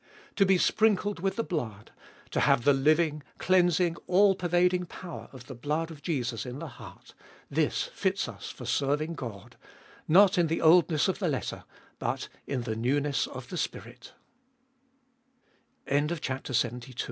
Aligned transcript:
To 0.37 0.47
be 0.47 0.57
sprinkled 0.57 1.19
with 1.19 1.35
the 1.35 1.43
blood, 1.43 1.91
to 2.31 2.39
have 2.39 2.63
the 2.63 2.73
living, 2.73 3.21
cleansing, 3.37 3.97
all 4.07 4.33
pervading 4.33 4.87
power 4.87 5.29
of 5.31 5.45
the 5.45 5.53
blood 5.53 5.91
of 5.91 6.01
Jesus 6.01 6.43
In 6.43 6.57
the 6.57 6.67
heart,— 6.67 7.13
this 7.51 7.83
fits 7.93 8.27
us 8.27 8.49
for 8.49 8.65
serving 8.65 9.13
God, 9.13 9.57
not 10.07 10.39
In 10.39 10.47
the 10.47 10.59
oldness 10.59 11.07
of 11.07 11.19
the 11.19 11.27
letter 11.29 11.65
but 11.99 12.29
In 12.47 12.61
the 12.63 12.75
newness 12.75 13.27
of 13.27 13.49
the 13.49 13.57
Spir 13.57 13.93